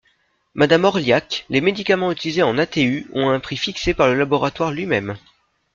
Madame 0.55 0.85
Orliac, 0.85 1.45
les 1.51 1.61
médicaments 1.61 2.11
utilisés 2.11 2.41
en 2.41 2.57
ATU 2.57 3.05
ont 3.13 3.29
un 3.29 3.39
prix 3.39 3.55
fixé 3.57 3.93
par 3.93 4.07
le 4.07 4.15
laboratoire 4.17 4.71
lui-même. 4.71 5.15